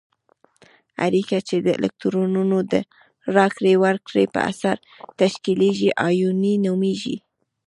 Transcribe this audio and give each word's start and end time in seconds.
اړیکه 1.05 1.37
چې 1.47 1.55
د 1.65 1.67
الکترونونو 1.79 2.57
د 2.71 2.73
راکړې 3.35 3.73
ورکړې 3.85 4.25
په 4.33 4.39
اثر 4.51 4.75
تشکیلیږي 5.21 5.89
آیوني 6.09 6.53
نومیږي. 6.65 7.17